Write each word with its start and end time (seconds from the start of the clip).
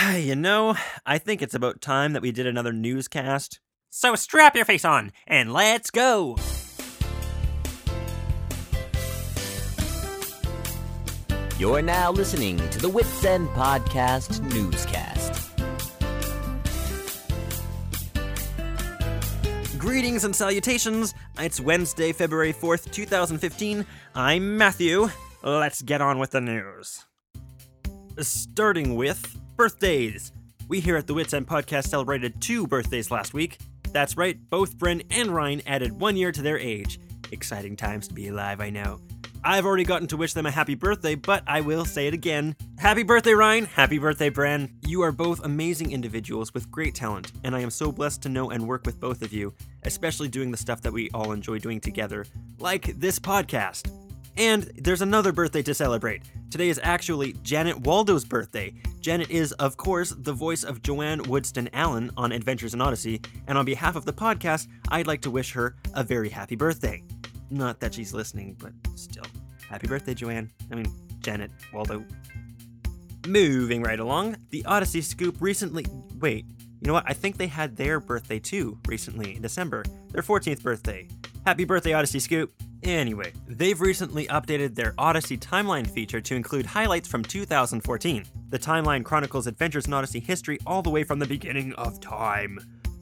you 0.16 0.36
know, 0.36 0.76
I 1.04 1.18
think 1.18 1.42
it's 1.42 1.54
about 1.54 1.80
time 1.80 2.12
that 2.12 2.22
we 2.22 2.32
did 2.32 2.46
another 2.46 2.72
newscast. 2.72 3.60
So 3.90 4.14
strap 4.14 4.54
your 4.54 4.64
face 4.64 4.84
on 4.84 5.12
and 5.26 5.52
let's 5.52 5.90
go! 5.90 6.36
You're 11.58 11.82
now 11.82 12.10
listening 12.10 12.56
to 12.70 12.78
the 12.78 12.88
Whit's 12.88 13.24
End 13.24 13.48
Podcast 13.48 14.40
newscast. 14.54 15.50
Greetings 19.78 20.24
and 20.24 20.34
salutations. 20.34 21.14
It's 21.38 21.60
Wednesday, 21.60 22.12
February 22.12 22.54
4th, 22.54 22.90
2015. 22.92 23.84
I'm 24.14 24.56
Matthew. 24.56 25.08
Let's 25.42 25.82
get 25.82 26.00
on 26.00 26.18
with 26.18 26.30
the 26.30 26.40
news. 26.40 27.04
Starting 28.18 28.94
with 28.96 29.36
birthdays. 29.60 30.32
We 30.68 30.80
here 30.80 30.96
at 30.96 31.06
the 31.06 31.12
Whit's 31.12 31.34
End 31.34 31.46
Podcast 31.46 31.88
celebrated 31.88 32.40
two 32.40 32.66
birthdays 32.66 33.10
last 33.10 33.34
week. 33.34 33.58
That's 33.92 34.16
right, 34.16 34.38
both 34.48 34.78
Bryn 34.78 35.02
and 35.10 35.34
Ryan 35.34 35.60
added 35.66 36.00
one 36.00 36.16
year 36.16 36.32
to 36.32 36.40
their 36.40 36.58
age. 36.58 36.98
Exciting 37.30 37.76
times 37.76 38.08
to 38.08 38.14
be 38.14 38.28
alive, 38.28 38.62
I 38.62 38.70
know. 38.70 39.02
I've 39.44 39.66
already 39.66 39.84
gotten 39.84 40.08
to 40.08 40.16
wish 40.16 40.32
them 40.32 40.46
a 40.46 40.50
happy 40.50 40.76
birthday, 40.76 41.14
but 41.14 41.42
I 41.46 41.60
will 41.60 41.84
say 41.84 42.06
it 42.06 42.14
again. 42.14 42.56
Happy 42.78 43.02
birthday, 43.02 43.34
Ryan! 43.34 43.66
Happy 43.66 43.98
birthday, 43.98 44.30
Bran! 44.30 44.72
You 44.86 45.02
are 45.02 45.12
both 45.12 45.44
amazing 45.44 45.92
individuals 45.92 46.54
with 46.54 46.70
great 46.70 46.94
talent, 46.94 47.32
and 47.44 47.54
I 47.54 47.60
am 47.60 47.68
so 47.68 47.92
blessed 47.92 48.22
to 48.22 48.30
know 48.30 48.48
and 48.48 48.66
work 48.66 48.86
with 48.86 48.98
both 48.98 49.20
of 49.20 49.30
you, 49.30 49.52
especially 49.82 50.28
doing 50.28 50.52
the 50.52 50.56
stuff 50.56 50.80
that 50.80 50.92
we 50.94 51.10
all 51.12 51.32
enjoy 51.32 51.58
doing 51.58 51.80
together, 51.80 52.24
like 52.58 52.98
this 52.98 53.18
podcast. 53.18 53.90
And 54.36 54.64
there's 54.76 55.02
another 55.02 55.32
birthday 55.32 55.62
to 55.62 55.74
celebrate. 55.74 56.22
Today 56.50 56.68
is 56.68 56.80
actually 56.82 57.34
Janet 57.42 57.80
Waldo's 57.80 58.24
birthday. 58.24 58.72
Janet 59.00 59.30
is, 59.30 59.52
of 59.52 59.76
course, 59.76 60.14
the 60.16 60.32
voice 60.32 60.62
of 60.62 60.82
Joanne 60.82 61.20
Woodston 61.20 61.68
Allen 61.72 62.10
on 62.16 62.32
Adventures 62.32 62.74
in 62.74 62.80
Odyssey, 62.80 63.20
and 63.46 63.58
on 63.58 63.64
behalf 63.64 63.96
of 63.96 64.04
the 64.04 64.12
podcast, 64.12 64.68
I'd 64.88 65.06
like 65.06 65.22
to 65.22 65.30
wish 65.30 65.52
her 65.52 65.76
a 65.94 66.04
very 66.04 66.28
happy 66.28 66.56
birthday. 66.56 67.02
Not 67.50 67.80
that 67.80 67.94
she's 67.94 68.14
listening, 68.14 68.56
but 68.58 68.72
still. 68.94 69.24
Happy 69.68 69.88
birthday, 69.88 70.14
Joanne. 70.14 70.50
I 70.70 70.74
mean, 70.74 70.86
Janet 71.20 71.50
Waldo. 71.72 72.04
Moving 73.26 73.82
right 73.82 74.00
along, 74.00 74.36
the 74.50 74.64
Odyssey 74.64 75.00
Scoop 75.02 75.36
recently. 75.40 75.84
Wait, 76.18 76.46
you 76.80 76.86
know 76.86 76.94
what? 76.94 77.04
I 77.06 77.12
think 77.12 77.36
they 77.36 77.46
had 77.46 77.76
their 77.76 78.00
birthday 78.00 78.38
too 78.38 78.78
recently 78.86 79.36
in 79.36 79.42
December. 79.42 79.84
Their 80.12 80.22
14th 80.22 80.62
birthday. 80.62 81.08
Happy 81.46 81.64
birthday, 81.64 81.94
Odyssey 81.94 82.18
Scoop. 82.18 82.52
Anyway, 82.82 83.32
they've 83.48 83.80
recently 83.80 84.26
updated 84.26 84.74
their 84.74 84.92
Odyssey 84.98 85.38
timeline 85.38 85.88
feature 85.88 86.20
to 86.20 86.34
include 86.34 86.66
highlights 86.66 87.08
from 87.08 87.24
2014. 87.24 88.24
The 88.50 88.58
timeline 88.58 89.02
chronicles 89.02 89.46
Adventures 89.46 89.86
in 89.86 89.94
Odyssey 89.94 90.20
history 90.20 90.58
all 90.66 90.82
the 90.82 90.90
way 90.90 91.02
from 91.02 91.18
the 91.18 91.26
beginning 91.26 91.72
of 91.74 91.98
time. 91.98 92.58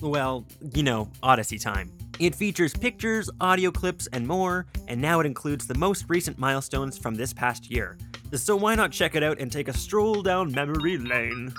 Well, 0.00 0.46
you 0.74 0.84
know, 0.84 1.10
Odyssey 1.24 1.58
time. 1.58 1.92
It 2.20 2.36
features 2.36 2.72
pictures, 2.72 3.28
audio 3.40 3.72
clips, 3.72 4.06
and 4.12 4.28
more, 4.28 4.66
and 4.86 5.00
now 5.00 5.18
it 5.18 5.26
includes 5.26 5.66
the 5.66 5.74
most 5.74 6.04
recent 6.08 6.38
milestones 6.38 6.96
from 6.96 7.16
this 7.16 7.32
past 7.32 7.68
year. 7.68 7.98
So 8.32 8.54
why 8.54 8.76
not 8.76 8.92
check 8.92 9.16
it 9.16 9.24
out 9.24 9.40
and 9.40 9.50
take 9.50 9.66
a 9.66 9.76
stroll 9.76 10.22
down 10.22 10.52
memory 10.52 10.98
lane? 10.98 11.52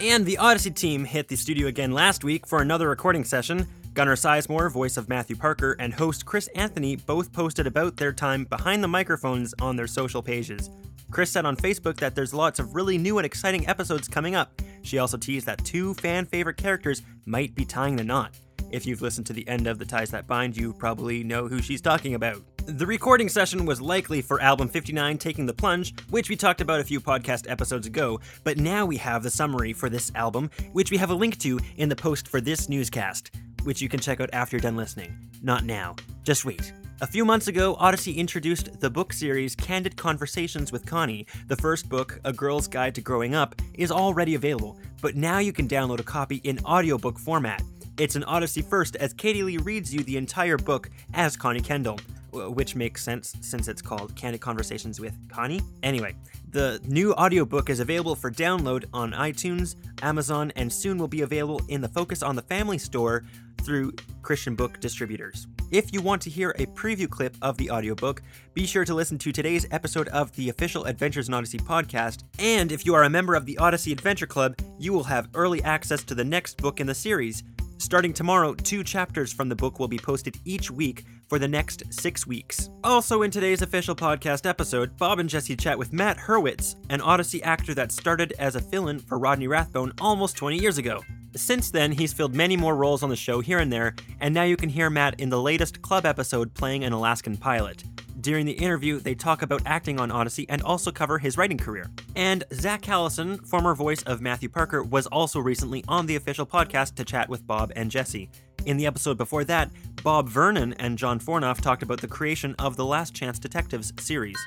And 0.00 0.24
the 0.24 0.38
Odyssey 0.38 0.70
team 0.70 1.04
hit 1.04 1.26
the 1.26 1.36
studio 1.36 1.66
again 1.66 1.90
last 1.90 2.22
week 2.22 2.46
for 2.46 2.62
another 2.62 2.88
recording 2.88 3.24
session. 3.24 3.66
Gunnar 3.94 4.16
Sizemore, 4.16 4.72
voice 4.72 4.96
of 4.96 5.08
Matthew 5.08 5.36
Parker, 5.36 5.76
and 5.78 5.94
host 5.94 6.26
Chris 6.26 6.48
Anthony 6.56 6.96
both 6.96 7.32
posted 7.32 7.68
about 7.68 7.96
their 7.96 8.12
time 8.12 8.44
behind 8.44 8.82
the 8.82 8.88
microphones 8.88 9.54
on 9.60 9.76
their 9.76 9.86
social 9.86 10.20
pages. 10.20 10.68
Chris 11.12 11.30
said 11.30 11.46
on 11.46 11.56
Facebook 11.56 11.96
that 11.98 12.16
there's 12.16 12.34
lots 12.34 12.58
of 12.58 12.74
really 12.74 12.98
new 12.98 13.18
and 13.18 13.24
exciting 13.24 13.68
episodes 13.68 14.08
coming 14.08 14.34
up. 14.34 14.60
She 14.82 14.98
also 14.98 15.16
teased 15.16 15.46
that 15.46 15.64
two 15.64 15.94
fan 15.94 16.26
favorite 16.26 16.56
characters 16.56 17.02
might 17.24 17.54
be 17.54 17.64
tying 17.64 17.94
the 17.94 18.02
knot. 18.02 18.34
If 18.72 18.84
you've 18.84 19.00
listened 19.02 19.26
to 19.26 19.32
the 19.32 19.46
end 19.46 19.68
of 19.68 19.78
The 19.78 19.84
Ties 19.84 20.10
That 20.10 20.26
Bind, 20.26 20.56
you 20.56 20.72
probably 20.72 21.22
know 21.22 21.46
who 21.46 21.62
she's 21.62 21.80
talking 21.80 22.16
about. 22.16 22.42
The 22.66 22.86
recording 22.86 23.28
session 23.28 23.64
was 23.64 23.80
likely 23.80 24.22
for 24.22 24.40
album 24.40 24.68
59 24.68 25.18
Taking 25.18 25.46
the 25.46 25.54
Plunge, 25.54 25.94
which 26.10 26.28
we 26.28 26.34
talked 26.34 26.60
about 26.60 26.80
a 26.80 26.84
few 26.84 26.98
podcast 26.98 27.48
episodes 27.48 27.86
ago, 27.86 28.18
but 28.42 28.58
now 28.58 28.84
we 28.84 28.96
have 28.96 29.22
the 29.22 29.30
summary 29.30 29.72
for 29.72 29.88
this 29.88 30.10
album, 30.16 30.50
which 30.72 30.90
we 30.90 30.96
have 30.96 31.10
a 31.10 31.14
link 31.14 31.38
to 31.38 31.60
in 31.76 31.88
the 31.88 31.94
post 31.94 32.26
for 32.26 32.40
this 32.40 32.68
newscast, 32.68 33.30
which 33.64 33.82
you 33.82 33.88
can 33.88 34.00
check 34.00 34.20
out 34.20 34.30
after 34.32 34.56
you're 34.56 34.62
done 34.62 34.76
listening. 34.76 35.16
Not 35.42 35.64
now. 35.64 35.96
Just 36.22 36.44
wait. 36.44 36.72
A 37.00 37.06
few 37.06 37.24
months 37.24 37.48
ago, 37.48 37.76
Odyssey 37.78 38.12
introduced 38.12 38.80
the 38.80 38.88
book 38.88 39.12
series 39.12 39.56
Candid 39.56 39.96
Conversations 39.96 40.70
with 40.70 40.86
Connie. 40.86 41.26
The 41.48 41.56
first 41.56 41.88
book, 41.88 42.20
A 42.24 42.32
Girl's 42.32 42.68
Guide 42.68 42.94
to 42.94 43.00
Growing 43.00 43.34
Up, 43.34 43.60
is 43.74 43.90
already 43.90 44.36
available, 44.36 44.78
but 45.02 45.16
now 45.16 45.38
you 45.38 45.52
can 45.52 45.66
download 45.66 45.98
a 45.98 46.04
copy 46.04 46.36
in 46.44 46.64
audiobook 46.64 47.18
format. 47.18 47.62
It's 47.98 48.16
an 48.16 48.24
Odyssey 48.24 48.62
first, 48.62 48.96
as 48.96 49.12
Katie 49.12 49.42
Leigh 49.42 49.58
reads 49.58 49.92
you 49.92 50.04
the 50.04 50.16
entire 50.16 50.56
book 50.56 50.88
as 51.12 51.36
Connie 51.36 51.60
Kendall, 51.60 51.98
which 52.34 52.74
makes 52.74 53.02
sense 53.02 53.36
since 53.40 53.68
it's 53.68 53.82
called 53.82 54.14
Candid 54.16 54.40
Conversations 54.40 55.00
with 55.00 55.16
Connie. 55.28 55.60
Anyway, 55.82 56.14
the 56.50 56.80
new 56.84 57.12
audiobook 57.14 57.70
is 57.70 57.80
available 57.80 58.14
for 58.14 58.30
download 58.30 58.84
on 58.92 59.12
iTunes, 59.12 59.76
Amazon, 60.02 60.52
and 60.56 60.72
soon 60.72 60.98
will 60.98 61.08
be 61.08 61.22
available 61.22 61.60
in 61.68 61.80
the 61.80 61.88
Focus 61.88 62.22
on 62.22 62.36
the 62.36 62.42
Family 62.42 62.78
store 62.78 63.24
through 63.62 63.92
Christian 64.22 64.54
book 64.54 64.80
distributors. 64.80 65.46
If 65.70 65.92
you 65.92 66.02
want 66.02 66.22
to 66.22 66.30
hear 66.30 66.50
a 66.50 66.66
preview 66.66 67.08
clip 67.08 67.36
of 67.42 67.56
the 67.56 67.70
audiobook, 67.70 68.22
be 68.52 68.66
sure 68.66 68.84
to 68.84 68.94
listen 68.94 69.18
to 69.18 69.32
today's 69.32 69.66
episode 69.70 70.08
of 70.08 70.30
the 70.36 70.50
official 70.50 70.84
Adventures 70.84 71.28
in 71.28 71.34
Odyssey 71.34 71.58
podcast. 71.58 72.24
And 72.38 72.70
if 72.70 72.84
you 72.86 72.94
are 72.94 73.04
a 73.04 73.10
member 73.10 73.34
of 73.34 73.46
the 73.46 73.58
Odyssey 73.58 73.90
Adventure 73.90 74.26
Club, 74.26 74.56
you 74.78 74.92
will 74.92 75.04
have 75.04 75.28
early 75.34 75.62
access 75.62 76.04
to 76.04 76.14
the 76.14 76.24
next 76.24 76.58
book 76.58 76.80
in 76.80 76.86
the 76.86 76.94
series. 76.94 77.42
Starting 77.78 78.12
tomorrow, 78.12 78.54
two 78.54 78.84
chapters 78.84 79.32
from 79.32 79.48
the 79.48 79.56
book 79.56 79.78
will 79.78 79.88
be 79.88 79.98
posted 79.98 80.36
each 80.44 80.70
week 80.70 81.04
for 81.28 81.38
the 81.38 81.48
next 81.48 81.82
six 81.92 82.26
weeks. 82.26 82.70
Also, 82.82 83.22
in 83.22 83.30
today's 83.30 83.62
official 83.62 83.94
podcast 83.94 84.46
episode, 84.46 84.96
Bob 84.96 85.18
and 85.18 85.28
Jesse 85.28 85.56
chat 85.56 85.78
with 85.78 85.92
Matt 85.92 86.16
Hurwitz, 86.16 86.76
an 86.90 87.00
Odyssey 87.00 87.42
actor 87.42 87.74
that 87.74 87.92
started 87.92 88.32
as 88.38 88.56
a 88.56 88.60
fill 88.60 88.88
in 88.88 88.98
for 88.98 89.18
Rodney 89.18 89.48
Rathbone 89.48 89.92
almost 90.00 90.36
20 90.36 90.58
years 90.58 90.78
ago. 90.78 91.02
Since 91.36 91.72
then, 91.72 91.90
he's 91.90 92.12
filled 92.12 92.34
many 92.34 92.56
more 92.56 92.76
roles 92.76 93.02
on 93.02 93.10
the 93.10 93.16
show 93.16 93.40
here 93.40 93.58
and 93.58 93.72
there, 93.72 93.94
and 94.20 94.32
now 94.32 94.44
you 94.44 94.56
can 94.56 94.68
hear 94.68 94.88
Matt 94.88 95.18
in 95.18 95.30
the 95.30 95.40
latest 95.40 95.82
club 95.82 96.06
episode 96.06 96.54
playing 96.54 96.84
an 96.84 96.92
Alaskan 96.92 97.36
pilot. 97.36 97.82
During 98.24 98.46
the 98.46 98.52
interview, 98.52 99.00
they 99.00 99.14
talk 99.14 99.42
about 99.42 99.60
acting 99.66 100.00
on 100.00 100.10
Odyssey 100.10 100.46
and 100.48 100.62
also 100.62 100.90
cover 100.90 101.18
his 101.18 101.36
writing 101.36 101.58
career. 101.58 101.90
And 102.16 102.42
Zach 102.54 102.80
Callison, 102.80 103.46
former 103.46 103.74
voice 103.74 104.02
of 104.04 104.22
Matthew 104.22 104.48
Parker, 104.48 104.82
was 104.82 105.06
also 105.08 105.40
recently 105.40 105.84
on 105.88 106.06
the 106.06 106.16
official 106.16 106.46
podcast 106.46 106.94
to 106.94 107.04
chat 107.04 107.28
with 107.28 107.46
Bob 107.46 107.70
and 107.76 107.90
Jesse. 107.90 108.30
In 108.64 108.78
the 108.78 108.86
episode 108.86 109.18
before 109.18 109.44
that, 109.44 109.70
Bob 110.02 110.30
Vernon 110.30 110.72
and 110.78 110.96
John 110.96 111.20
Fornoff 111.20 111.60
talked 111.60 111.82
about 111.82 112.00
the 112.00 112.08
creation 112.08 112.54
of 112.58 112.76
the 112.76 112.84
Last 112.86 113.14
Chance 113.14 113.40
Detectives 113.40 113.92
series. 114.00 114.38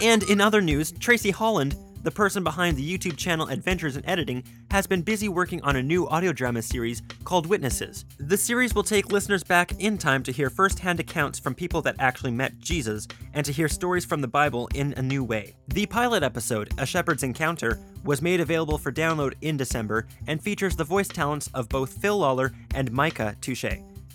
And 0.00 0.22
in 0.30 0.40
other 0.40 0.62
news, 0.62 0.92
Tracy 0.92 1.30
Holland, 1.30 1.76
the 2.06 2.10
person 2.12 2.44
behind 2.44 2.76
the 2.76 2.98
YouTube 2.98 3.16
channel 3.16 3.48
Adventures 3.48 3.96
in 3.96 4.08
Editing, 4.08 4.44
has 4.70 4.86
been 4.86 5.02
busy 5.02 5.28
working 5.28 5.60
on 5.62 5.74
a 5.74 5.82
new 5.82 6.06
audio 6.06 6.32
drama 6.32 6.62
series 6.62 7.02
called 7.24 7.46
Witnesses. 7.46 8.04
The 8.18 8.36
series 8.36 8.76
will 8.76 8.84
take 8.84 9.10
listeners 9.10 9.42
back 9.42 9.72
in 9.80 9.98
time 9.98 10.22
to 10.22 10.30
hear 10.30 10.48
firsthand 10.48 11.00
accounts 11.00 11.40
from 11.40 11.52
people 11.52 11.82
that 11.82 11.96
actually 11.98 12.30
met 12.30 12.60
Jesus 12.60 13.08
and 13.34 13.44
to 13.44 13.50
hear 13.50 13.68
stories 13.68 14.04
from 14.04 14.20
the 14.20 14.28
Bible 14.28 14.68
in 14.72 14.94
a 14.96 15.02
new 15.02 15.24
way. 15.24 15.56
The 15.66 15.86
pilot 15.86 16.22
episode, 16.22 16.72
A 16.78 16.86
Shepherd's 16.86 17.24
Encounter, 17.24 17.80
was 18.04 18.22
made 18.22 18.38
available 18.38 18.78
for 18.78 18.92
download 18.92 19.34
in 19.40 19.56
December 19.56 20.06
and 20.28 20.40
features 20.40 20.76
the 20.76 20.84
voice 20.84 21.08
talents 21.08 21.50
of 21.54 21.68
both 21.68 22.00
Phil 22.00 22.20
Lollar 22.20 22.52
and 22.72 22.92
Micah 22.92 23.34
Touche. 23.40 23.64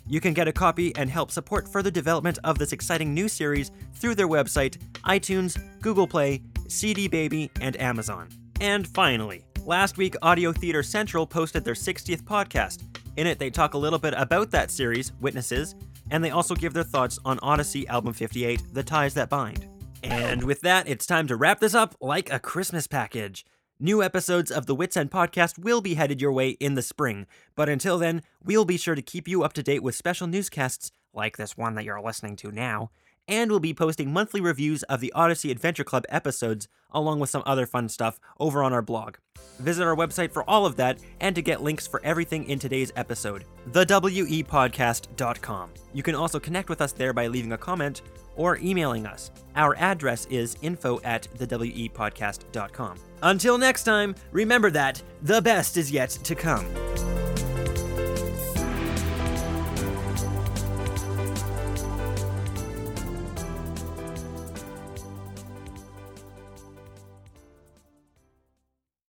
You 0.07 0.19
can 0.19 0.33
get 0.33 0.47
a 0.47 0.53
copy 0.53 0.95
and 0.95 1.09
help 1.09 1.29
support 1.31 1.67
further 1.67 1.91
development 1.91 2.39
of 2.43 2.57
this 2.57 2.71
exciting 2.71 3.13
new 3.13 3.27
series 3.27 3.71
through 3.95 4.15
their 4.15 4.27
website, 4.27 4.77
iTunes, 5.03 5.61
Google 5.81 6.07
Play, 6.07 6.41
CD 6.71 7.07
Baby, 7.07 7.51
and 7.59 7.79
Amazon. 7.79 8.29
And 8.59 8.87
finally, 8.87 9.45
last 9.65 9.97
week 9.97 10.15
Audio 10.21 10.51
Theater 10.51 10.83
Central 10.83 11.27
posted 11.27 11.63
their 11.63 11.73
60th 11.73 12.23
podcast. 12.23 12.83
In 13.17 13.27
it, 13.27 13.39
they 13.39 13.49
talk 13.49 13.73
a 13.73 13.77
little 13.77 13.99
bit 13.99 14.13
about 14.15 14.51
that 14.51 14.71
series, 14.71 15.11
Witnesses, 15.19 15.75
and 16.09 16.23
they 16.23 16.29
also 16.29 16.55
give 16.55 16.73
their 16.73 16.83
thoughts 16.83 17.19
on 17.25 17.39
Odyssey 17.41 17.87
Album 17.87 18.13
58, 18.13 18.73
The 18.73 18.83
Ties 18.83 19.13
That 19.13 19.29
Bind. 19.29 19.67
And 20.03 20.43
with 20.43 20.61
that, 20.61 20.87
it's 20.87 21.05
time 21.05 21.27
to 21.27 21.35
wrap 21.35 21.59
this 21.59 21.75
up 21.75 21.95
like 22.01 22.31
a 22.31 22.39
Christmas 22.39 22.87
package. 22.87 23.45
New 23.79 24.01
episodes 24.01 24.51
of 24.51 24.65
the 24.65 24.75
Whit's 24.75 24.95
End 24.95 25.11
podcast 25.11 25.59
will 25.59 25.81
be 25.81 25.95
headed 25.95 26.21
your 26.21 26.31
way 26.31 26.51
in 26.51 26.75
the 26.75 26.81
spring, 26.81 27.25
but 27.55 27.67
until 27.67 27.97
then, 27.97 28.21
we'll 28.43 28.65
be 28.65 28.77
sure 28.77 28.95
to 28.95 29.01
keep 29.01 29.27
you 29.27 29.43
up 29.43 29.53
to 29.53 29.63
date 29.63 29.83
with 29.83 29.95
special 29.95 30.27
newscasts 30.27 30.91
like 31.13 31.37
this 31.37 31.57
one 31.57 31.75
that 31.75 31.83
you're 31.83 32.01
listening 32.01 32.35
to 32.37 32.51
now 32.51 32.91
and 33.31 33.49
we'll 33.49 33.59
be 33.59 33.73
posting 33.73 34.11
monthly 34.11 34.41
reviews 34.41 34.83
of 34.83 34.99
the 34.99 35.11
Odyssey 35.13 35.49
Adventure 35.49 35.85
Club 35.85 36.03
episodes, 36.09 36.67
along 36.91 37.19
with 37.19 37.29
some 37.29 37.43
other 37.45 37.65
fun 37.65 37.89
stuff, 37.89 38.19
over 38.39 38.61
on 38.61 38.73
our 38.73 38.81
blog. 38.81 39.15
Visit 39.59 39.85
our 39.85 39.95
website 39.95 40.31
for 40.31 40.47
all 40.49 40.65
of 40.65 40.75
that 40.75 40.99
and 41.19 41.35
to 41.35 41.41
get 41.41 41.63
links 41.63 41.87
for 41.87 42.01
everything 42.03 42.47
in 42.49 42.59
today's 42.59 42.91
episode, 42.95 43.45
thewepodcast.com. 43.69 45.69
You 45.93 46.03
can 46.03 46.15
also 46.15 46.39
connect 46.39 46.69
with 46.69 46.81
us 46.81 46.91
there 46.91 47.13
by 47.13 47.27
leaving 47.27 47.53
a 47.53 47.57
comment 47.57 48.01
or 48.35 48.57
emailing 48.57 49.05
us. 49.05 49.31
Our 49.55 49.75
address 49.77 50.25
is 50.25 50.57
info 50.61 50.99
at 51.03 51.27
thewepodcast.com. 51.37 52.99
Until 53.23 53.57
next 53.57 53.83
time, 53.83 54.15
remember 54.31 54.71
that 54.71 55.01
the 55.21 55.41
best 55.41 55.77
is 55.77 55.91
yet 55.91 56.09
to 56.09 56.35
come. 56.35 56.65